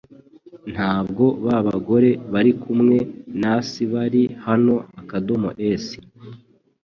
[0.73, 2.97] Ntabwo ba bagore barikumwe
[3.41, 4.75] nasbari hano
[5.83, 5.85] .s